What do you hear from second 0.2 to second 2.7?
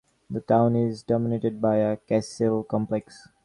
The town is dominated by a castle